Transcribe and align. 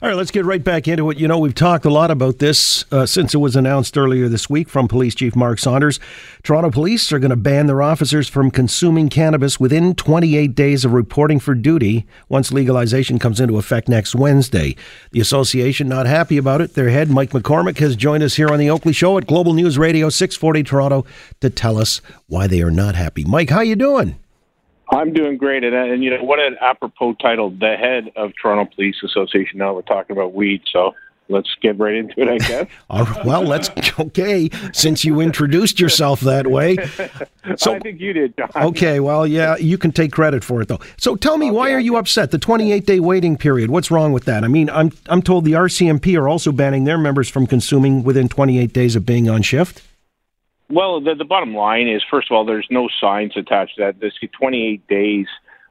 All 0.00 0.08
right, 0.08 0.16
let's 0.16 0.30
get 0.30 0.44
right 0.44 0.62
back 0.62 0.86
into 0.86 1.10
it. 1.10 1.18
You 1.18 1.26
know, 1.26 1.40
we've 1.40 1.56
talked 1.56 1.84
a 1.84 1.90
lot 1.90 2.12
about 2.12 2.38
this 2.38 2.84
uh, 2.92 3.04
since 3.04 3.34
it 3.34 3.38
was 3.38 3.56
announced 3.56 3.98
earlier 3.98 4.28
this 4.28 4.48
week 4.48 4.68
from 4.68 4.86
Police 4.86 5.16
Chief 5.16 5.34
Mark 5.34 5.58
Saunders. 5.58 5.98
Toronto 6.44 6.70
police 6.70 7.10
are 7.12 7.18
going 7.18 7.30
to 7.30 7.36
ban 7.36 7.66
their 7.66 7.82
officers 7.82 8.28
from 8.28 8.52
consuming 8.52 9.08
cannabis 9.08 9.58
within 9.58 9.96
28 9.96 10.54
days 10.54 10.84
of 10.84 10.92
reporting 10.92 11.40
for 11.40 11.52
duty 11.52 12.06
once 12.28 12.52
legalization 12.52 13.18
comes 13.18 13.40
into 13.40 13.58
effect 13.58 13.88
next 13.88 14.14
Wednesday. 14.14 14.76
The 15.10 15.18
association 15.18 15.88
not 15.88 16.06
happy 16.06 16.36
about 16.36 16.60
it. 16.60 16.74
Their 16.74 16.90
head, 16.90 17.10
Mike 17.10 17.30
McCormack, 17.30 17.78
has 17.78 17.96
joined 17.96 18.22
us 18.22 18.36
here 18.36 18.50
on 18.50 18.60
the 18.60 18.70
Oakley 18.70 18.92
Show 18.92 19.18
at 19.18 19.26
Global 19.26 19.52
News 19.52 19.78
Radio 19.78 20.10
640 20.10 20.62
Toronto 20.62 21.06
to 21.40 21.50
tell 21.50 21.76
us 21.76 22.00
why 22.28 22.46
they 22.46 22.62
are 22.62 22.70
not 22.70 22.94
happy. 22.94 23.24
Mike, 23.24 23.50
how 23.50 23.62
you 23.62 23.74
doing? 23.74 24.16
I'm 24.90 25.12
doing 25.12 25.36
great, 25.36 25.64
and, 25.64 25.74
and 25.74 26.02
you 26.02 26.10
know 26.10 26.22
what 26.22 26.40
an 26.40 26.56
apropos 26.60 27.14
title, 27.14 27.50
the 27.50 27.76
head 27.76 28.10
of 28.16 28.32
Toronto 28.40 28.70
Police 28.74 28.96
Association. 29.04 29.58
Now 29.58 29.74
we're 29.74 29.82
talking 29.82 30.16
about 30.16 30.32
weed, 30.32 30.62
so 30.72 30.94
let's 31.28 31.54
get 31.60 31.78
right 31.78 31.94
into 31.94 32.20
it, 32.22 32.28
I 32.28 32.38
guess. 32.38 32.66
well, 33.24 33.42
let's 33.42 33.70
okay. 33.98 34.48
Since 34.72 35.04
you 35.04 35.20
introduced 35.20 35.78
yourself 35.78 36.20
that 36.20 36.46
way, 36.46 36.76
so 37.56 37.74
I 37.74 37.78
think 37.80 38.00
you 38.00 38.12
did. 38.12 38.36
John. 38.36 38.50
Okay, 38.56 39.00
well, 39.00 39.26
yeah, 39.26 39.56
you 39.56 39.78
can 39.78 39.92
take 39.92 40.12
credit 40.12 40.42
for 40.42 40.62
it 40.62 40.68
though. 40.68 40.80
So 40.96 41.16
tell 41.16 41.36
me, 41.36 41.48
okay. 41.48 41.56
why 41.56 41.72
are 41.72 41.80
you 41.80 41.96
upset? 41.96 42.30
The 42.30 42.38
28 42.38 42.86
day 42.86 43.00
waiting 43.00 43.36
period. 43.36 43.70
What's 43.70 43.90
wrong 43.90 44.12
with 44.12 44.24
that? 44.24 44.44
I 44.44 44.48
mean, 44.48 44.70
I'm 44.70 44.92
I'm 45.06 45.22
told 45.22 45.44
the 45.44 45.52
RCMP 45.52 46.18
are 46.18 46.28
also 46.28 46.52
banning 46.52 46.84
their 46.84 46.98
members 46.98 47.28
from 47.28 47.46
consuming 47.46 48.04
within 48.04 48.28
28 48.28 48.72
days 48.72 48.96
of 48.96 49.04
being 49.04 49.28
on 49.28 49.42
shift. 49.42 49.82
Well, 50.70 51.00
the, 51.00 51.14
the 51.14 51.24
bottom 51.24 51.54
line 51.54 51.88
is, 51.88 52.02
first 52.10 52.30
of 52.30 52.34
all, 52.34 52.44
there's 52.44 52.66
no 52.70 52.88
science 53.00 53.34
attached 53.36 53.76
to 53.76 53.84
that. 53.84 54.00
This 54.00 54.12
28 54.38 54.86
days, 54.86 55.26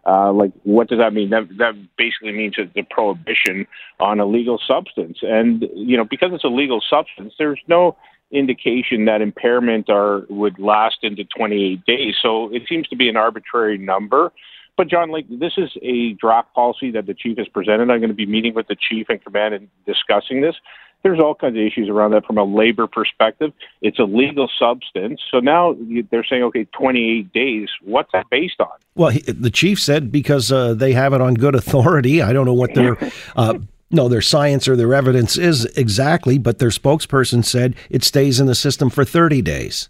uh, 0.07 0.31
like, 0.33 0.51
what 0.63 0.89
does 0.89 0.97
that 0.99 1.13
mean? 1.13 1.29
That, 1.29 1.47
that 1.57 1.73
basically 1.97 2.31
means 2.31 2.55
it's 2.57 2.71
a 2.75 2.81
prohibition 2.81 3.67
on 3.99 4.19
a 4.19 4.25
legal 4.25 4.59
substance. 4.65 5.19
And, 5.21 5.65
you 5.75 5.97
know, 5.97 6.05
because 6.05 6.31
it's 6.33 6.43
a 6.43 6.49
legal 6.49 6.81
substance, 6.89 7.33
there's 7.37 7.61
no 7.67 7.95
indication 8.31 9.05
that 9.05 9.21
impairment 9.21 9.89
are 9.89 10.25
would 10.29 10.59
last 10.59 10.97
into 11.03 11.23
28 11.25 11.85
days. 11.85 12.15
So 12.21 12.53
it 12.53 12.63
seems 12.67 12.87
to 12.87 12.95
be 12.95 13.07
an 13.07 13.17
arbitrary 13.17 13.77
number. 13.77 14.31
But 14.75 14.89
John, 14.89 15.09
like 15.09 15.25
this 15.29 15.53
is 15.57 15.71
a 15.81 16.13
draft 16.13 16.53
policy 16.53 16.91
that 16.91 17.07
the 17.07 17.13
chief 17.13 17.37
has 17.37 17.47
presented. 17.47 17.89
I'm 17.89 17.99
going 17.99 18.09
to 18.09 18.13
be 18.13 18.27
meeting 18.27 18.53
with 18.53 18.67
the 18.67 18.75
chief 18.75 19.07
and 19.09 19.23
command 19.23 19.53
and 19.55 19.69
discussing 19.85 20.41
this. 20.41 20.55
There's 21.03 21.19
all 21.19 21.35
kinds 21.35 21.55
of 21.55 21.61
issues 21.61 21.89
around 21.89 22.11
that 22.11 22.25
from 22.25 22.37
a 22.37 22.43
labor 22.43 22.87
perspective. 22.87 23.53
It's 23.81 23.99
a 23.99 24.03
legal 24.03 24.49
substance. 24.59 25.21
So 25.31 25.39
now 25.39 25.75
they're 26.11 26.25
saying, 26.25 26.43
okay, 26.43 26.65
28 26.77 27.31
days. 27.31 27.69
What's 27.83 28.11
that 28.13 28.29
based 28.29 28.59
on? 28.59 28.67
Well, 28.95 29.11
he, 29.11 29.19
the 29.21 29.51
chief 29.51 29.79
said 29.79 30.11
because 30.11 30.51
uh, 30.51 30.73
they 30.73 30.93
have 30.93 31.13
it 31.13 31.21
on 31.21 31.35
good 31.35 31.55
authority. 31.55 32.21
I 32.21 32.33
don't 32.33 32.45
know 32.45 32.53
what 32.53 32.73
their. 32.73 32.97
Uh, 33.35 33.59
no, 33.89 34.09
their 34.09 34.21
science 34.21 34.67
or 34.67 34.75
their 34.75 34.93
evidence 34.93 35.37
is 35.37 35.65
exactly, 35.77 36.37
but 36.37 36.59
their 36.59 36.69
spokesperson 36.69 37.45
said 37.45 37.75
it 37.89 38.03
stays 38.03 38.39
in 38.39 38.47
the 38.47 38.55
system 38.55 38.89
for 38.89 39.05
30 39.05 39.41
days. 39.41 39.89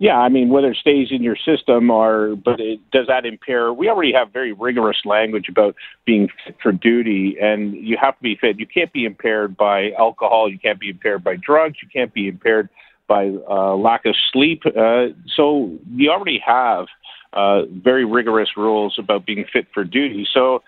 Yeah, 0.00 0.18
I 0.18 0.28
mean, 0.28 0.48
whether 0.48 0.72
it 0.72 0.76
stays 0.76 1.08
in 1.10 1.22
your 1.22 1.36
system 1.36 1.88
or, 1.90 2.34
but 2.36 2.58
it, 2.58 2.80
does 2.90 3.06
that 3.06 3.24
impair? 3.24 3.72
We 3.72 3.88
already 3.88 4.12
have 4.12 4.32
very 4.32 4.52
rigorous 4.52 4.98
language 5.04 5.48
about 5.48 5.76
being 6.04 6.28
fit 6.44 6.56
for 6.62 6.72
duty, 6.72 7.36
and 7.40 7.74
you 7.74 7.96
have 8.00 8.16
to 8.16 8.22
be 8.22 8.36
fit. 8.40 8.58
You 8.58 8.66
can't 8.66 8.92
be 8.92 9.04
impaired 9.04 9.56
by 9.56 9.92
alcohol. 9.92 10.50
You 10.50 10.58
can't 10.58 10.80
be 10.80 10.90
impaired 10.90 11.22
by 11.22 11.36
drugs. 11.36 11.76
You 11.80 11.88
can't 11.88 12.12
be 12.12 12.26
impaired 12.28 12.68
by 13.06 13.28
uh, 13.48 13.76
lack 13.76 14.04
of 14.04 14.16
sleep. 14.32 14.62
Uh, 14.66 15.08
so 15.36 15.76
you 15.94 16.10
already 16.10 16.42
have 16.44 16.86
uh, 17.32 17.62
very 17.66 18.04
rigorous 18.04 18.50
rules 18.56 18.96
about 18.98 19.26
being 19.26 19.44
fit 19.52 19.66
for 19.72 19.84
duty. 19.84 20.26
So 20.32 20.62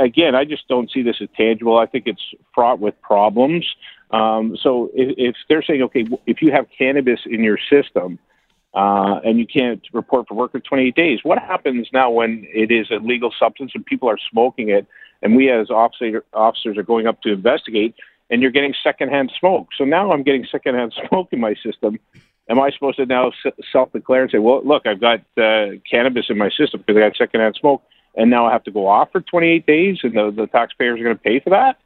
again, 0.00 0.34
I 0.34 0.44
just 0.44 0.68
don't 0.68 0.90
see 0.90 1.02
this 1.02 1.16
as 1.20 1.28
tangible. 1.36 1.78
I 1.78 1.86
think 1.86 2.04
it's 2.06 2.22
fraught 2.54 2.80
with 2.80 3.00
problems. 3.02 3.66
Um, 4.10 4.56
so 4.60 4.90
if, 4.94 5.14
if 5.16 5.36
they're 5.48 5.62
saying, 5.62 5.82
okay, 5.82 6.06
if 6.26 6.42
you 6.42 6.50
have 6.52 6.66
cannabis 6.76 7.20
in 7.26 7.42
your 7.42 7.58
system, 7.70 8.18
uh, 8.74 9.20
and 9.24 9.38
you 9.38 9.46
can't 9.46 9.82
report 9.92 10.28
for 10.28 10.34
work 10.34 10.52
for 10.52 10.60
28 10.60 10.94
days. 10.94 11.20
What 11.22 11.38
happens 11.38 11.88
now 11.92 12.10
when 12.10 12.46
it 12.52 12.70
is 12.70 12.90
a 12.90 12.96
legal 12.96 13.32
substance 13.36 13.72
and 13.74 13.84
people 13.84 14.08
are 14.08 14.18
smoking 14.30 14.70
it, 14.70 14.86
and 15.22 15.36
we 15.36 15.50
as 15.50 15.70
officer, 15.70 16.24
officers 16.32 16.78
are 16.78 16.82
going 16.82 17.06
up 17.06 17.20
to 17.22 17.32
investigate, 17.32 17.94
and 18.30 18.40
you're 18.40 18.50
getting 18.50 18.74
secondhand 18.82 19.32
smoke? 19.38 19.68
So 19.76 19.84
now 19.84 20.12
I'm 20.12 20.22
getting 20.22 20.46
secondhand 20.50 20.94
smoke 21.08 21.28
in 21.32 21.40
my 21.40 21.54
system. 21.62 21.98
Am 22.48 22.58
I 22.58 22.70
supposed 22.70 22.96
to 22.96 23.06
now 23.06 23.32
self-declare 23.72 24.22
and 24.22 24.30
say, 24.30 24.38
"Well, 24.38 24.62
look, 24.64 24.86
I've 24.86 25.00
got 25.00 25.20
uh, 25.36 25.76
cannabis 25.88 26.26
in 26.28 26.38
my 26.38 26.50
system 26.50 26.82
because 26.84 26.96
I 26.96 27.08
got 27.08 27.16
secondhand 27.16 27.56
smoke, 27.60 27.82
and 28.16 28.30
now 28.30 28.46
I 28.46 28.52
have 28.52 28.64
to 28.64 28.72
go 28.72 28.86
off 28.86 29.12
for 29.12 29.20
28 29.20 29.66
days, 29.66 29.98
and 30.02 30.14
the, 30.14 30.32
the 30.34 30.46
taxpayers 30.46 31.00
are 31.00 31.04
going 31.04 31.16
to 31.16 31.22
pay 31.22 31.40
for 31.40 31.50
that"? 31.50 31.78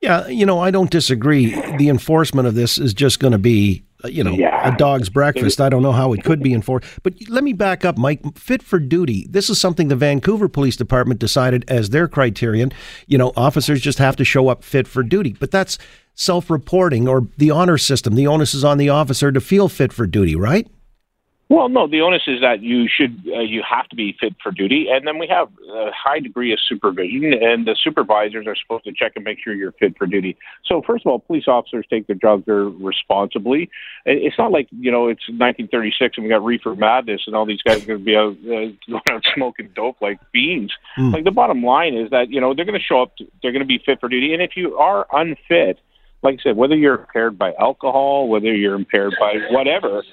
Yeah, 0.00 0.28
you 0.28 0.46
know, 0.46 0.58
I 0.58 0.70
don't 0.70 0.90
disagree. 0.90 1.54
The 1.76 1.90
enforcement 1.90 2.48
of 2.48 2.54
this 2.54 2.78
is 2.78 2.94
just 2.94 3.20
going 3.20 3.32
to 3.32 3.38
be, 3.38 3.84
Uh, 4.04 4.08
you 4.08 4.24
know, 4.24 4.32
yeah. 4.32 4.72
a 4.72 4.76
dog's 4.76 5.08
breakfast. 5.08 5.60
I 5.60 5.68
don't 5.68 5.82
know 5.82 5.92
how 5.92 6.12
it 6.12 6.24
could 6.24 6.42
be 6.42 6.54
enforced. 6.54 6.88
But 7.02 7.14
let 7.28 7.44
me 7.44 7.52
back 7.52 7.84
up, 7.84 7.98
Mike. 7.98 8.36
Fit 8.36 8.62
for 8.62 8.78
duty. 8.78 9.26
This 9.28 9.50
is 9.50 9.60
something 9.60 9.88
the 9.88 9.96
Vancouver 9.96 10.48
Police 10.48 10.76
Department 10.76 11.20
decided 11.20 11.64
as 11.68 11.90
their 11.90 12.08
criterion. 12.08 12.72
You 13.06 13.18
know, 13.18 13.32
officers 13.36 13.80
just 13.80 13.98
have 13.98 14.16
to 14.16 14.24
show 14.24 14.48
up 14.48 14.64
fit 14.64 14.86
for 14.86 15.02
duty. 15.02 15.34
But 15.38 15.50
that's 15.50 15.78
self 16.14 16.50
reporting 16.50 17.08
or 17.08 17.28
the 17.38 17.50
honor 17.50 17.78
system. 17.78 18.14
The 18.14 18.26
onus 18.26 18.54
is 18.54 18.64
on 18.64 18.78
the 18.78 18.88
officer 18.88 19.32
to 19.32 19.40
feel 19.40 19.68
fit 19.68 19.92
for 19.92 20.06
duty, 20.06 20.36
right? 20.36 20.68
Well, 21.50 21.68
no, 21.68 21.88
the 21.88 22.00
onus 22.00 22.22
is 22.28 22.40
that 22.42 22.62
you 22.62 22.86
should 22.88 23.24
uh, 23.26 23.40
you 23.40 23.60
have 23.68 23.88
to 23.88 23.96
be 23.96 24.16
fit 24.20 24.36
for 24.40 24.52
duty, 24.52 24.86
and 24.88 25.04
then 25.04 25.18
we 25.18 25.26
have 25.26 25.48
a 25.68 25.90
high 25.90 26.20
degree 26.20 26.52
of 26.52 26.60
supervision, 26.60 27.34
and 27.34 27.66
the 27.66 27.76
supervisors 27.82 28.46
are 28.46 28.54
supposed 28.54 28.84
to 28.84 28.92
check 28.92 29.14
and 29.16 29.24
make 29.24 29.38
sure 29.42 29.52
you're 29.52 29.72
fit 29.72 29.98
for 29.98 30.06
duty. 30.06 30.36
So, 30.64 30.80
first 30.86 31.04
of 31.04 31.10
all, 31.10 31.18
police 31.18 31.48
officers 31.48 31.86
take 31.90 32.06
their 32.06 32.14
jobs 32.14 32.44
very 32.46 32.68
responsibly. 32.68 33.68
It's 34.06 34.38
not 34.38 34.52
like 34.52 34.68
you 34.70 34.92
know 34.92 35.08
it's 35.08 35.28
1936 35.28 36.18
and 36.18 36.24
we 36.24 36.30
got 36.30 36.44
reefer 36.44 36.76
madness, 36.76 37.22
and 37.26 37.34
all 37.34 37.46
these 37.46 37.62
guys 37.62 37.82
are 37.82 37.86
going 37.86 37.98
to 37.98 38.04
be 38.04 38.14
out 38.14 38.36
uh, 38.44 38.70
going 38.88 39.02
out 39.10 39.24
smoking 39.34 39.70
dope 39.74 40.00
like 40.00 40.20
beans. 40.30 40.72
Mm. 40.96 41.14
Like 41.14 41.24
the 41.24 41.32
bottom 41.32 41.64
line 41.64 41.96
is 41.96 42.10
that 42.10 42.30
you 42.30 42.40
know 42.40 42.54
they're 42.54 42.64
going 42.64 42.78
to 42.78 42.84
show 42.84 43.02
up, 43.02 43.16
to, 43.16 43.26
they're 43.42 43.50
going 43.50 43.58
to 43.58 43.66
be 43.66 43.82
fit 43.84 43.98
for 43.98 44.08
duty, 44.08 44.32
and 44.34 44.40
if 44.40 44.52
you 44.54 44.76
are 44.76 45.04
unfit, 45.12 45.80
like 46.22 46.38
I 46.38 46.42
said, 46.44 46.56
whether 46.56 46.76
you're 46.76 47.00
impaired 47.00 47.36
by 47.36 47.54
alcohol, 47.54 48.28
whether 48.28 48.54
you're 48.54 48.76
impaired 48.76 49.16
by 49.18 49.34
whatever 49.50 50.04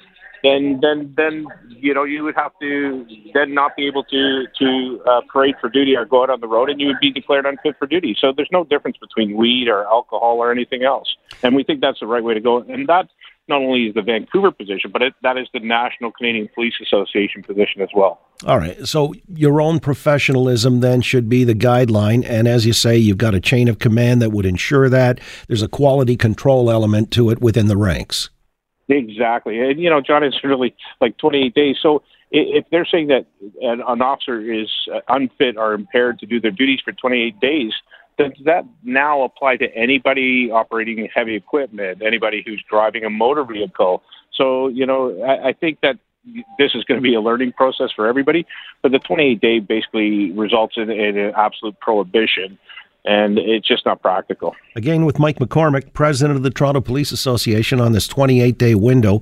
then 0.42 0.78
then 0.82 1.14
then 1.16 1.46
you 1.68 1.94
know 1.94 2.04
you 2.04 2.24
would 2.24 2.36
have 2.36 2.52
to 2.60 3.06
then 3.34 3.54
not 3.54 3.76
be 3.76 3.86
able 3.86 4.04
to 4.04 4.46
to 4.58 5.02
uh, 5.08 5.20
parade 5.32 5.54
for 5.60 5.68
duty 5.68 5.96
or 5.96 6.04
go 6.04 6.22
out 6.22 6.30
on 6.30 6.40
the 6.40 6.48
road, 6.48 6.70
and 6.70 6.80
you 6.80 6.86
would 6.88 7.00
be 7.00 7.10
declared 7.10 7.46
unfit 7.46 7.76
for 7.78 7.86
duty. 7.86 8.16
So 8.20 8.32
there's 8.36 8.48
no 8.52 8.64
difference 8.64 8.96
between 8.98 9.36
weed 9.36 9.68
or 9.68 9.86
alcohol 9.86 10.38
or 10.38 10.52
anything 10.52 10.84
else, 10.84 11.14
and 11.42 11.54
we 11.54 11.64
think 11.64 11.80
that's 11.80 12.00
the 12.00 12.06
right 12.06 12.22
way 12.22 12.34
to 12.34 12.40
go. 12.40 12.58
And 12.58 12.88
that 12.88 13.08
not 13.48 13.62
only 13.62 13.86
is 13.86 13.94
the 13.94 14.02
Vancouver 14.02 14.50
position, 14.50 14.90
but 14.92 15.02
it, 15.02 15.14
that 15.22 15.38
is 15.38 15.48
the 15.52 15.60
National 15.60 16.12
Canadian 16.12 16.48
Police 16.54 16.74
Association 16.82 17.42
position 17.42 17.80
as 17.80 17.88
well. 17.94 18.20
All 18.46 18.58
right. 18.58 18.86
So 18.86 19.14
your 19.34 19.60
own 19.60 19.80
professionalism 19.80 20.80
then 20.80 21.00
should 21.00 21.28
be 21.28 21.44
the 21.44 21.54
guideline. 21.54 22.24
And 22.28 22.46
as 22.46 22.66
you 22.66 22.72
say, 22.72 22.96
you've 22.96 23.18
got 23.18 23.34
a 23.34 23.40
chain 23.40 23.68
of 23.68 23.78
command 23.78 24.22
that 24.22 24.30
would 24.30 24.46
ensure 24.46 24.88
that. 24.90 25.18
There's 25.48 25.62
a 25.62 25.68
quality 25.68 26.16
control 26.16 26.70
element 26.70 27.10
to 27.12 27.30
it 27.30 27.40
within 27.40 27.66
the 27.68 27.76
ranks. 27.76 28.28
Exactly, 28.88 29.60
and 29.60 29.78
you 29.78 29.90
know, 29.90 30.00
John, 30.00 30.22
it's 30.22 30.42
really 30.42 30.74
like 31.00 31.16
28 31.18 31.54
days. 31.54 31.76
So 31.82 32.02
if 32.30 32.64
they're 32.70 32.86
saying 32.86 33.08
that 33.08 33.26
an, 33.60 33.82
an 33.86 34.02
officer 34.02 34.40
is 34.40 34.68
uh, 34.92 35.00
unfit 35.08 35.56
or 35.56 35.74
impaired 35.74 36.18
to 36.20 36.26
do 36.26 36.40
their 36.40 36.50
duties 36.50 36.80
for 36.84 36.92
28 36.92 37.38
days, 37.40 37.72
does 38.18 38.32
that 38.44 38.64
now 38.82 39.22
apply 39.22 39.56
to 39.58 39.74
anybody 39.74 40.50
operating 40.50 41.08
heavy 41.14 41.34
equipment, 41.34 42.02
anybody 42.04 42.42
who's 42.44 42.62
driving 42.68 43.04
a 43.04 43.10
motor 43.10 43.44
vehicle? 43.44 44.02
So 44.34 44.68
you 44.68 44.86
know, 44.86 45.22
I, 45.22 45.48
I 45.48 45.52
think 45.52 45.80
that 45.82 45.98
this 46.58 46.72
is 46.74 46.84
going 46.84 46.98
to 46.98 47.02
be 47.02 47.14
a 47.14 47.20
learning 47.20 47.52
process 47.52 47.90
for 47.94 48.06
everybody. 48.06 48.46
But 48.82 48.92
the 48.92 48.98
28 48.98 49.40
day 49.40 49.58
basically 49.60 50.32
results 50.32 50.74
in, 50.76 50.90
in 50.90 51.16
an 51.16 51.32
absolute 51.36 51.78
prohibition 51.80 52.58
and 53.04 53.38
it's 53.38 53.66
just 53.66 53.86
not 53.86 54.02
practical. 54.02 54.54
Again, 54.76 55.04
with 55.04 55.18
Mike 55.18 55.38
McCormack, 55.38 55.92
president 55.92 56.36
of 56.36 56.42
the 56.42 56.50
Toronto 56.50 56.80
Police 56.80 57.12
Association, 57.12 57.80
on 57.80 57.92
this 57.92 58.06
28 58.08 58.58
day 58.58 58.74
window. 58.74 59.20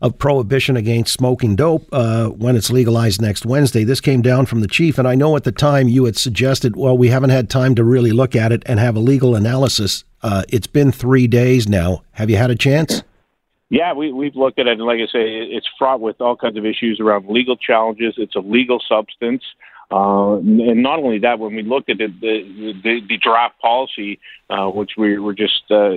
of 0.00 0.18
prohibition 0.18 0.76
against 0.76 1.12
smoking 1.12 1.54
dope 1.54 1.88
uh, 1.92 2.26
when 2.26 2.56
it's 2.56 2.72
legalized 2.72 3.22
next 3.22 3.46
Wednesday. 3.46 3.84
This 3.84 4.00
came 4.00 4.20
down 4.20 4.46
from 4.46 4.60
the 4.60 4.66
chief, 4.66 4.98
and 4.98 5.06
I 5.06 5.14
know 5.14 5.36
at 5.36 5.44
the 5.44 5.52
time 5.52 5.86
you 5.86 6.06
had 6.06 6.18
suggested, 6.18 6.74
well, 6.74 6.98
we 6.98 7.06
haven't 7.06 7.30
had 7.30 7.48
time 7.48 7.76
to 7.76 7.84
really 7.84 8.10
look 8.10 8.34
at 8.34 8.50
it 8.50 8.64
and 8.66 8.80
have 8.80 8.96
a 8.96 8.98
legal 8.98 9.36
analysis. 9.36 10.02
Uh, 10.20 10.42
it's 10.48 10.66
been 10.66 10.90
three 10.90 11.28
days 11.28 11.68
now. 11.68 12.02
Have 12.14 12.30
you 12.30 12.36
had 12.36 12.50
a 12.50 12.56
chance? 12.56 13.04
Yeah, 13.70 13.94
we, 13.94 14.12
we've 14.12 14.36
looked 14.36 14.58
at 14.58 14.66
it, 14.66 14.72
and 14.72 14.82
like 14.82 14.98
I 14.98 15.06
say, 15.06 15.24
it's 15.24 15.66
fraught 15.78 16.00
with 16.00 16.20
all 16.20 16.36
kinds 16.36 16.58
of 16.58 16.66
issues 16.66 17.00
around 17.00 17.28
legal 17.28 17.56
challenges. 17.56 18.14
It's 18.18 18.34
a 18.34 18.40
legal 18.40 18.82
substance. 18.86 19.42
Uh, 19.92 20.36
and 20.38 20.82
not 20.82 20.98
only 20.98 21.18
that, 21.18 21.38
when 21.38 21.54
we 21.54 21.62
looked 21.62 21.90
at 21.90 22.00
it, 22.00 22.18
the, 22.20 22.72
the, 22.82 23.00
the 23.06 23.18
draft 23.18 23.58
policy, 23.60 24.18
uh, 24.48 24.66
which 24.68 24.92
we 24.96 25.18
were 25.18 25.34
just 25.34 25.70
uh, 25.70 25.96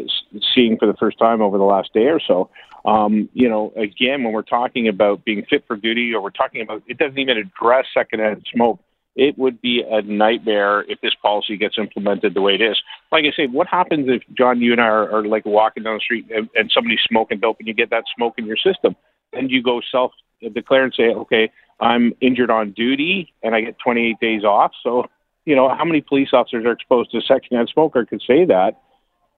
seeing 0.53 0.77
for 0.77 0.85
the 0.85 0.97
first 0.99 1.17
time 1.17 1.41
over 1.41 1.57
the 1.57 1.63
last 1.63 1.93
day 1.93 2.07
or 2.07 2.19
so, 2.19 2.49
um, 2.85 3.29
you 3.33 3.49
know, 3.49 3.71
again, 3.75 4.23
when 4.23 4.33
we're 4.33 4.43
talking 4.43 4.87
about 4.87 5.25
being 5.25 5.43
fit 5.49 5.63
for 5.65 5.75
duty, 5.75 6.13
or 6.13 6.21
we're 6.21 6.29
talking 6.29 6.61
about 6.61 6.83
it 6.87 6.97
doesn't 6.97 7.17
even 7.17 7.37
address 7.37 7.85
secondhand 7.93 8.45
smoke. 8.53 8.79
It 9.15 9.37
would 9.37 9.61
be 9.61 9.81
a 9.81 10.01
nightmare 10.01 10.81
if 10.81 10.99
this 10.99 11.15
policy 11.21 11.55
gets 11.55 11.77
implemented 11.77 12.33
the 12.33 12.41
way 12.41 12.55
it 12.55 12.61
is. 12.61 12.77
Like 13.13 13.23
I 13.23 13.31
say, 13.35 13.47
what 13.47 13.65
happens 13.65 14.07
if 14.09 14.21
John, 14.37 14.59
you 14.59 14.73
and 14.73 14.81
I 14.81 14.87
are, 14.87 15.09
are 15.09 15.25
like 15.25 15.45
walking 15.45 15.83
down 15.83 15.95
the 15.95 16.01
street 16.01 16.29
and, 16.29 16.49
and 16.53 16.69
somebody's 16.71 16.99
smoking 17.09 17.39
dope, 17.39 17.57
and 17.59 17.67
you 17.67 17.73
get 17.73 17.89
that 17.91 18.03
smoke 18.15 18.33
in 18.37 18.45
your 18.45 18.57
system, 18.57 18.95
and 19.33 19.49
you 19.49 19.63
go 19.63 19.81
self 19.91 20.11
declare 20.53 20.83
and 20.83 20.93
say, 20.93 21.09
okay, 21.09 21.51
I'm 21.79 22.13
injured 22.21 22.49
on 22.49 22.71
duty 22.71 23.33
and 23.43 23.55
I 23.55 23.61
get 23.61 23.77
28 23.79 24.19
days 24.19 24.43
off. 24.43 24.71
So, 24.83 25.09
you 25.45 25.55
know, 25.55 25.69
how 25.69 25.85
many 25.85 26.01
police 26.01 26.29
officers 26.33 26.65
are 26.65 26.71
exposed 26.71 27.11
to 27.11 27.21
secondhand 27.21 27.69
smoker 27.73 28.05
could 28.05 28.21
say 28.25 28.45
that? 28.45 28.81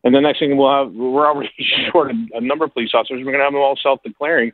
And 0.03 0.13
the 0.13 0.21
next 0.21 0.39
thing 0.39 0.55
we'll 0.55 0.85
have, 0.85 0.93
we're 0.93 1.27
already 1.27 1.51
short 1.91 2.11
a 2.11 2.41
number 2.41 2.65
of 2.65 2.73
police 2.73 2.91
officers. 2.93 3.17
We're 3.17 3.31
going 3.31 3.39
to 3.39 3.43
have 3.43 3.53
them 3.53 3.61
all 3.61 3.77
self-declaring 3.81 4.51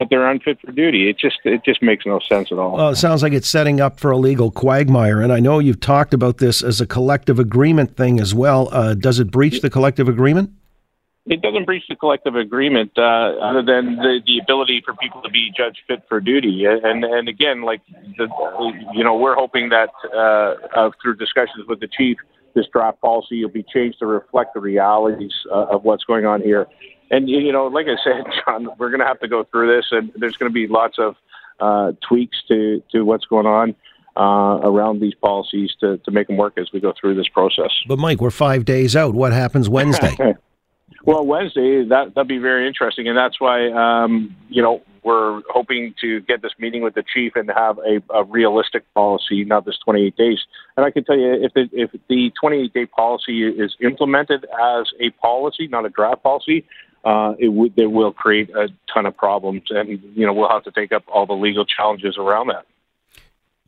that 0.00 0.08
they're 0.10 0.28
unfit 0.28 0.60
for 0.60 0.72
duty. 0.72 1.08
It 1.08 1.18
just 1.18 1.38
it 1.44 1.64
just 1.64 1.82
makes 1.82 2.04
no 2.04 2.18
sense 2.18 2.52
at 2.52 2.58
all. 2.58 2.76
Well, 2.76 2.90
it 2.90 2.96
sounds 2.96 3.22
like 3.22 3.32
it's 3.32 3.48
setting 3.48 3.80
up 3.80 3.98
for 3.98 4.10
a 4.10 4.16
legal 4.16 4.50
quagmire. 4.50 5.20
And 5.20 5.32
I 5.32 5.40
know 5.40 5.58
you've 5.58 5.80
talked 5.80 6.12
about 6.12 6.38
this 6.38 6.62
as 6.62 6.80
a 6.80 6.86
collective 6.86 7.38
agreement 7.38 7.96
thing 7.96 8.20
as 8.20 8.34
well. 8.34 8.68
Uh, 8.72 8.94
does 8.94 9.18
it 9.18 9.30
breach 9.30 9.62
the 9.62 9.70
collective 9.70 10.08
agreement? 10.08 10.50
It 11.26 11.42
doesn't 11.42 11.64
breach 11.64 11.82
the 11.88 11.96
collective 11.96 12.36
agreement 12.36 12.92
uh, 12.96 13.02
other 13.42 13.62
than 13.62 13.96
the, 13.96 14.20
the 14.24 14.38
ability 14.38 14.82
for 14.84 14.94
people 14.94 15.20
to 15.22 15.28
be 15.28 15.50
judged 15.56 15.80
fit 15.88 16.02
for 16.08 16.20
duty. 16.20 16.64
And 16.66 17.04
and 17.04 17.28
again, 17.28 17.62
like 17.62 17.80
the, 18.16 18.28
you 18.94 19.02
know, 19.02 19.16
we're 19.16 19.34
hoping 19.34 19.70
that 19.70 19.90
uh, 20.14 20.78
uh, 20.78 20.90
through 21.02 21.16
discussions 21.16 21.66
with 21.68 21.80
the 21.80 21.88
chief, 21.88 22.16
this 22.54 22.66
draft 22.72 23.00
policy 23.00 23.42
will 23.42 23.50
be 23.50 23.64
changed 23.64 23.98
to 23.98 24.06
reflect 24.06 24.54
the 24.54 24.60
realities 24.60 25.32
uh, 25.50 25.66
of 25.66 25.82
what's 25.82 26.04
going 26.04 26.26
on 26.26 26.42
here. 26.42 26.66
And 27.10 27.28
you 27.28 27.52
know, 27.52 27.66
like 27.66 27.86
I 27.86 27.96
said, 28.04 28.24
John, 28.44 28.68
we're 28.78 28.90
going 28.90 29.00
to 29.00 29.06
have 29.06 29.20
to 29.20 29.28
go 29.28 29.44
through 29.44 29.74
this, 29.76 29.86
and 29.90 30.12
there's 30.14 30.36
going 30.36 30.50
to 30.50 30.54
be 30.54 30.68
lots 30.68 30.96
of 30.98 31.16
uh, 31.58 31.92
tweaks 32.08 32.38
to 32.48 32.82
to 32.92 33.02
what's 33.02 33.24
going 33.24 33.46
on. 33.46 33.74
Uh, 34.18 34.60
around 34.62 34.98
these 34.98 35.12
policies 35.16 35.72
to, 35.78 35.98
to 35.98 36.10
make 36.10 36.26
them 36.26 36.38
work 36.38 36.54
as 36.56 36.70
we 36.72 36.80
go 36.80 36.90
through 36.98 37.14
this 37.14 37.28
process. 37.28 37.70
But 37.86 37.98
Mike, 37.98 38.18
we're 38.18 38.30
five 38.30 38.64
days 38.64 38.96
out. 38.96 39.14
What 39.14 39.34
happens 39.34 39.68
Wednesday? 39.68 40.16
Well, 41.04 41.24
Wednesday 41.24 41.84
that 41.84 42.14
that'd 42.14 42.28
be 42.28 42.38
very 42.38 42.66
interesting, 42.66 43.08
and 43.08 43.16
that's 43.16 43.40
why 43.40 43.70
um, 43.70 44.34
you 44.48 44.62
know 44.62 44.82
we're 45.02 45.40
hoping 45.48 45.94
to 46.00 46.20
get 46.22 46.42
this 46.42 46.52
meeting 46.58 46.82
with 46.82 46.94
the 46.94 47.04
chief 47.14 47.36
and 47.36 47.48
have 47.48 47.78
a, 47.78 48.02
a 48.12 48.24
realistic 48.24 48.82
policy, 48.92 49.44
not 49.44 49.64
this 49.64 49.78
28 49.84 50.16
days. 50.16 50.40
And 50.76 50.84
I 50.84 50.90
can 50.90 51.04
tell 51.04 51.16
you, 51.16 51.32
if 51.32 51.54
the 51.54 51.68
if 51.72 51.90
the 52.08 52.32
28 52.40 52.74
day 52.74 52.86
policy 52.86 53.44
is 53.44 53.76
implemented 53.80 54.44
as 54.44 54.86
a 55.00 55.10
policy, 55.22 55.68
not 55.68 55.86
a 55.86 55.90
draft 55.90 56.24
policy, 56.24 56.64
uh, 57.04 57.34
it 57.38 57.48
would 57.48 57.78
it 57.78 57.86
will 57.86 58.12
create 58.12 58.50
a 58.50 58.68
ton 58.92 59.06
of 59.06 59.16
problems, 59.16 59.62
and 59.70 59.88
you 59.88 60.26
know 60.26 60.32
we'll 60.32 60.48
have 60.48 60.64
to 60.64 60.72
take 60.72 60.92
up 60.92 61.04
all 61.06 61.24
the 61.24 61.34
legal 61.34 61.64
challenges 61.64 62.16
around 62.18 62.48
that. 62.48 62.66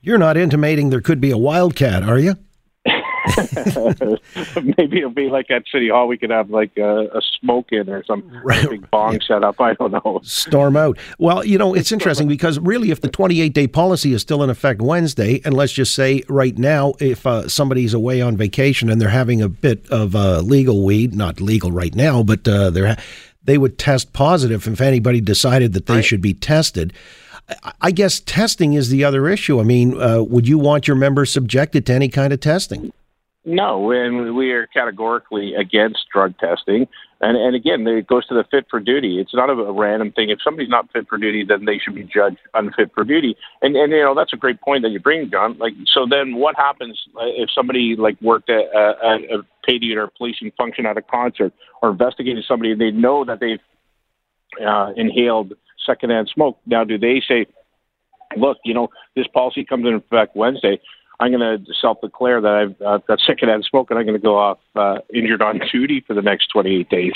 You're 0.00 0.19
not 0.19 0.37
intimating 0.37 0.91
there 0.91 1.00
could 1.00 1.20
be 1.20 1.31
a 1.31 1.38
wildcat, 1.38 2.03
are 2.03 2.19
you? 2.19 2.37
Maybe 4.78 4.98
it'll 4.98 5.10
be 5.10 5.28
like 5.28 5.50
at 5.50 5.64
City 5.70 5.88
Hall. 5.88 6.08
We 6.08 6.19
could 6.19 6.30
have 6.30 6.50
like 6.50 6.76
a, 6.76 7.06
a 7.06 7.20
smoke 7.40 7.69
in 7.72 7.88
or 7.88 8.04
some 8.04 8.28
right. 8.44 8.69
big 8.69 8.90
bong 8.90 9.14
yeah. 9.14 9.19
set 9.26 9.44
up. 9.44 9.56
I 9.60 9.75
don't 9.75 9.92
know. 9.92 10.20
Storm 10.22 10.76
out. 10.76 10.98
Well, 11.19 11.44
you 11.44 11.58
know, 11.58 11.75
it's 11.75 11.92
interesting 11.92 12.28
because 12.28 12.58
really, 12.58 12.90
if 12.90 13.00
the 13.00 13.08
28 13.08 13.52
day 13.52 13.66
policy 13.66 14.12
is 14.12 14.22
still 14.22 14.42
in 14.42 14.50
effect 14.50 14.80
Wednesday, 14.80 15.40
and 15.44 15.54
let's 15.54 15.72
just 15.72 15.94
say 15.94 16.22
right 16.28 16.56
now, 16.56 16.94
if 17.00 17.26
uh, 17.26 17.48
somebody's 17.48 17.94
away 17.94 18.20
on 18.20 18.36
vacation 18.36 18.90
and 18.90 19.00
they're 19.00 19.08
having 19.08 19.42
a 19.42 19.48
bit 19.48 19.88
of 19.90 20.14
uh, 20.14 20.40
legal 20.40 20.84
weed, 20.84 21.14
not 21.14 21.40
legal 21.40 21.72
right 21.72 21.94
now, 21.94 22.22
but 22.22 22.46
uh, 22.46 22.70
they're 22.70 22.96
they 23.44 23.56
would 23.56 23.78
test 23.78 24.12
positive 24.12 24.66
if 24.66 24.81
anybody 24.81 25.22
decided 25.22 25.72
that 25.72 25.86
they 25.86 25.94
right. 25.94 26.04
should 26.04 26.20
be 26.20 26.34
tested. 26.34 26.92
I 27.81 27.92
guess 27.92 28.20
testing 28.20 28.74
is 28.74 28.90
the 28.90 29.04
other 29.04 29.26
issue. 29.26 29.58
I 29.58 29.62
mean, 29.62 29.98
uh, 30.00 30.22
would 30.22 30.46
you 30.46 30.58
want 30.58 30.86
your 30.86 30.96
members 30.96 31.32
subjected 31.32 31.86
to 31.86 31.94
any 31.94 32.08
kind 32.08 32.32
of 32.32 32.40
testing? 32.40 32.92
No, 33.48 33.90
and 33.92 34.36
we 34.36 34.52
are 34.52 34.66
categorically 34.66 35.54
against 35.54 36.00
drug 36.12 36.36
testing. 36.36 36.86
And 37.22 37.34
and 37.34 37.56
again, 37.56 37.86
it 37.86 38.06
goes 38.06 38.26
to 38.28 38.34
the 38.34 38.44
fit 38.50 38.66
for 38.68 38.78
duty. 38.78 39.18
It's 39.18 39.32
not 39.32 39.48
a, 39.48 39.54
a 39.54 39.72
random 39.72 40.12
thing. 40.12 40.28
If 40.28 40.40
somebody's 40.44 40.68
not 40.68 40.92
fit 40.92 41.08
for 41.08 41.16
duty, 41.16 41.46
then 41.48 41.64
they 41.64 41.78
should 41.78 41.94
be 41.94 42.04
judged 42.04 42.36
unfit 42.52 42.90
for 42.94 43.04
duty. 43.04 43.36
And 43.62 43.74
and 43.74 43.90
you 43.90 44.02
know 44.02 44.14
that's 44.14 44.34
a 44.34 44.36
great 44.36 44.60
point 44.60 44.82
that 44.82 44.90
you 44.90 45.00
bring, 45.00 45.30
John. 45.30 45.56
Like 45.56 45.72
so, 45.86 46.06
then 46.08 46.34
what 46.36 46.56
happens 46.56 47.00
if 47.16 47.48
somebody 47.54 47.96
like 47.98 48.20
worked 48.20 48.50
at 48.50 48.66
a, 48.74 49.38
a 49.38 49.42
paid 49.66 49.82
or 49.96 50.08
policing 50.18 50.52
function 50.58 50.84
at 50.84 50.98
a 50.98 51.02
concert 51.02 51.54
or 51.80 51.88
investigated 51.88 52.44
somebody 52.46 52.72
and 52.72 52.80
they 52.80 52.90
know 52.90 53.24
that 53.24 53.40
they've 53.40 53.60
uh, 54.62 54.92
inhaled 54.94 55.54
secondhand 55.86 56.30
smoke? 56.34 56.58
Now, 56.66 56.84
do 56.84 56.98
they 56.98 57.22
say, 57.26 57.46
look, 58.36 58.58
you 58.62 58.74
know, 58.74 58.88
this 59.16 59.26
policy 59.26 59.64
comes 59.64 59.86
into 59.86 59.96
effect 59.96 60.36
Wednesday. 60.36 60.78
I'm 61.20 61.32
going 61.32 61.65
to 61.65 61.75
self-declare 61.81 62.41
that 62.41 62.53
I've 62.53 62.82
uh, 62.87 62.99
got 63.09 63.19
smoke, 63.20 63.91
and 63.91 63.99
I'm 63.99 64.06
going 64.06 64.19
to 64.19 64.23
go 64.23 64.38
off 64.38 64.59
uh, 64.76 64.99
injured 65.12 65.43
on 65.43 65.61
duty 65.73 66.05
for 66.06 66.15
the 66.15 66.23
next 66.23 66.49
28 66.49 66.88
days. 66.88 67.15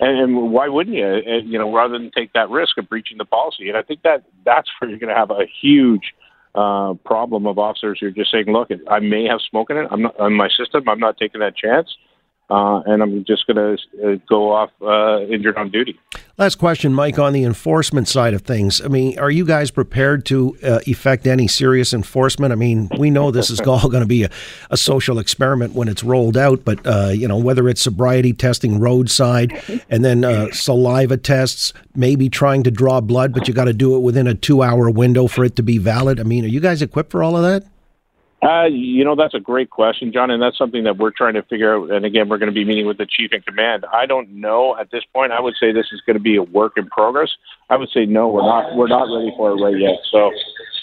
And, 0.00 0.20
and 0.20 0.52
why 0.52 0.68
wouldn't 0.68 0.96
you? 0.96 1.06
And, 1.06 1.48
you 1.48 1.58
know, 1.58 1.74
rather 1.74 1.98
than 1.98 2.10
take 2.14 2.32
that 2.34 2.50
risk 2.50 2.78
of 2.78 2.88
breaching 2.88 3.18
the 3.18 3.24
policy. 3.24 3.68
And 3.68 3.76
I 3.76 3.82
think 3.82 4.02
that 4.02 4.24
that's 4.44 4.68
where 4.78 4.90
you're 4.90 4.98
going 4.98 5.12
to 5.12 5.18
have 5.18 5.30
a 5.30 5.46
huge 5.60 6.14
uh, 6.54 6.94
problem 7.04 7.46
of 7.46 7.58
officers 7.58 7.98
who 8.00 8.06
are 8.06 8.10
just 8.10 8.30
saying, 8.30 8.46
"Look, 8.46 8.70
I 8.90 9.00
may 9.00 9.24
have 9.24 9.40
smoke 9.48 9.70
in 9.70 9.76
it. 9.76 9.88
I'm 9.90 10.02
not 10.02 10.18
on 10.18 10.34
my 10.34 10.48
system. 10.48 10.88
I'm 10.88 10.98
not 10.98 11.16
taking 11.16 11.40
that 11.40 11.56
chance." 11.56 11.94
Uh, 12.50 12.80
and 12.86 13.02
I'm 13.02 13.24
just 13.24 13.46
going 13.46 13.56
to 13.56 14.12
uh, 14.12 14.16
go 14.28 14.52
off 14.52 14.70
uh, 14.80 15.20
injured 15.26 15.58
on 15.58 15.70
duty. 15.70 15.98
Last 16.38 16.54
question, 16.54 16.94
Mike, 16.94 17.18
on 17.18 17.32
the 17.32 17.44
enforcement 17.44 18.08
side 18.08 18.32
of 18.32 18.42
things. 18.42 18.80
I 18.80 18.88
mean, 18.88 19.18
are 19.18 19.30
you 19.30 19.44
guys 19.44 19.70
prepared 19.70 20.24
to 20.26 20.56
uh, 20.62 20.78
effect 20.86 21.26
any 21.26 21.46
serious 21.46 21.92
enforcement? 21.92 22.52
I 22.52 22.56
mean, 22.56 22.88
we 22.96 23.10
know 23.10 23.30
this 23.30 23.50
is 23.50 23.60
all 23.66 23.88
going 23.88 24.02
to 24.02 24.06
be 24.06 24.22
a, 24.22 24.30
a, 24.70 24.76
social 24.76 25.18
experiment 25.18 25.74
when 25.74 25.88
it's 25.88 26.04
rolled 26.04 26.36
out, 26.36 26.64
but 26.64 26.86
uh, 26.86 27.08
you 27.08 27.26
know 27.26 27.36
whether 27.36 27.68
it's 27.68 27.82
sobriety 27.82 28.32
testing 28.32 28.78
roadside 28.78 29.52
and 29.90 30.04
then 30.04 30.24
uh, 30.24 30.50
saliva 30.52 31.16
tests, 31.16 31.72
maybe 31.96 32.28
trying 32.28 32.62
to 32.62 32.70
draw 32.70 33.00
blood, 33.00 33.34
but 33.34 33.48
you 33.48 33.52
got 33.52 33.64
to 33.64 33.72
do 33.72 33.96
it 33.96 33.98
within 33.98 34.26
a 34.26 34.34
two-hour 34.34 34.88
window 34.90 35.26
for 35.26 35.44
it 35.44 35.56
to 35.56 35.62
be 35.62 35.76
valid. 35.76 36.20
I 36.20 36.22
mean, 36.22 36.44
are 36.44 36.48
you 36.48 36.60
guys 36.60 36.80
equipped 36.80 37.10
for 37.10 37.22
all 37.22 37.36
of 37.36 37.42
that? 37.42 37.68
Uh, 38.40 38.66
you 38.70 39.04
know, 39.04 39.16
that's 39.16 39.34
a 39.34 39.40
great 39.40 39.68
question, 39.68 40.12
John, 40.12 40.30
and 40.30 40.40
that's 40.40 40.56
something 40.56 40.84
that 40.84 40.96
we're 40.96 41.10
trying 41.10 41.34
to 41.34 41.42
figure 41.42 41.74
out. 41.76 41.90
And 41.90 42.04
again, 42.04 42.28
we're 42.28 42.38
going 42.38 42.50
to 42.50 42.54
be 42.54 42.64
meeting 42.64 42.86
with 42.86 42.98
the 42.98 43.06
chief 43.06 43.32
in 43.32 43.42
command. 43.42 43.84
I 43.92 44.06
don't 44.06 44.30
know 44.30 44.76
at 44.76 44.92
this 44.92 45.02
point. 45.12 45.32
I 45.32 45.40
would 45.40 45.54
say 45.58 45.72
this 45.72 45.86
is 45.90 46.00
going 46.02 46.14
to 46.14 46.22
be 46.22 46.36
a 46.36 46.42
work 46.42 46.74
in 46.76 46.86
progress. 46.86 47.30
I 47.68 47.76
would 47.76 47.88
say 47.92 48.06
no, 48.06 48.28
we're 48.28 48.42
not. 48.42 48.76
We're 48.76 48.86
not 48.86 49.12
ready 49.12 49.32
for 49.36 49.50
it 49.50 49.62
right 49.62 49.76
yet. 49.76 49.98
So, 50.12 50.30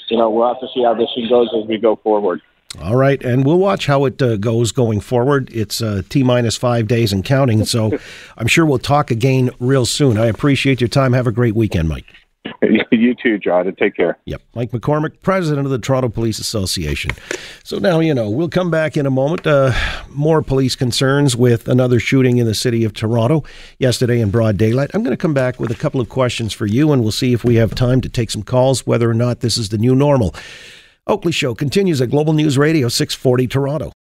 you 0.09 0.17
know, 0.17 0.29
we'll 0.29 0.49
have 0.49 0.59
to 0.59 0.67
see 0.73 0.83
how 0.83 0.95
this 0.95 1.09
thing 1.15 1.29
goes 1.29 1.47
as 1.57 1.65
we 1.67 1.77
go 1.77 1.95
forward. 1.95 2.41
All 2.81 2.97
right, 2.97 3.23
and 3.23 3.45
we'll 3.45 3.57
watch 3.57 3.85
how 3.85 4.03
it 4.03 4.21
uh, 4.21 4.35
goes 4.35 4.73
going 4.73 4.99
forward. 4.99 5.49
It's 5.53 5.81
uh, 5.81 6.01
T 6.09 6.23
minus 6.23 6.57
five 6.57 6.87
days 6.87 7.13
and 7.13 7.23
counting, 7.23 7.63
so 7.63 7.97
I'm 8.37 8.47
sure 8.47 8.65
we'll 8.65 8.79
talk 8.79 9.11
again 9.11 9.49
real 9.59 9.85
soon. 9.85 10.17
I 10.17 10.25
appreciate 10.25 10.81
your 10.81 10.89
time. 10.89 11.13
Have 11.13 11.27
a 11.27 11.31
great 11.31 11.55
weekend, 11.55 11.87
Mike. 11.87 12.24
you 12.91 13.15
too, 13.15 13.37
John, 13.37 13.67
and 13.67 13.77
take 13.77 13.95
care. 13.95 14.17
Yep. 14.25 14.41
Mike 14.55 14.71
McCormack, 14.71 15.21
president 15.21 15.65
of 15.65 15.71
the 15.71 15.79
Toronto 15.79 16.09
Police 16.09 16.39
Association. 16.39 17.11
So 17.63 17.77
now, 17.77 17.99
you 17.99 18.13
know, 18.13 18.29
we'll 18.29 18.49
come 18.49 18.71
back 18.71 18.97
in 18.97 19.05
a 19.05 19.11
moment. 19.11 19.45
Uh, 19.45 19.73
more 20.09 20.41
police 20.41 20.75
concerns 20.75 21.35
with 21.35 21.67
another 21.67 21.99
shooting 21.99 22.37
in 22.37 22.45
the 22.45 22.55
city 22.55 22.83
of 22.83 22.93
Toronto 22.93 23.43
yesterday 23.79 24.19
in 24.21 24.31
broad 24.31 24.57
daylight. 24.57 24.91
I'm 24.93 25.03
going 25.03 25.15
to 25.15 25.21
come 25.21 25.33
back 25.33 25.59
with 25.59 25.71
a 25.71 25.75
couple 25.75 26.01
of 26.01 26.09
questions 26.09 26.53
for 26.53 26.65
you, 26.65 26.91
and 26.91 27.01
we'll 27.01 27.11
see 27.11 27.33
if 27.33 27.43
we 27.43 27.55
have 27.55 27.75
time 27.75 28.01
to 28.01 28.09
take 28.09 28.31
some 28.31 28.43
calls, 28.43 28.85
whether 28.85 29.09
or 29.09 29.13
not 29.15 29.39
this 29.39 29.57
is 29.57 29.69
the 29.69 29.77
new 29.77 29.95
normal. 29.95 30.33
Oakley 31.07 31.31
Show 31.31 31.53
continues 31.53 32.01
at 32.01 32.09
Global 32.09 32.33
News 32.33 32.57
Radio 32.57 32.87
640 32.87 33.47
Toronto. 33.47 33.91